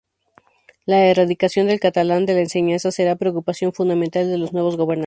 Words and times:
La 0.87 1.05
erradicación 1.05 1.67
del 1.67 1.79
catalán 1.79 2.25
de 2.25 2.33
la 2.33 2.39
enseñanza 2.39 2.91
será 2.91 3.17
preocupación 3.17 3.71
fundamental 3.71 4.27
de 4.31 4.39
los 4.39 4.51
nuevos 4.51 4.75
gobernantes. 4.75 4.99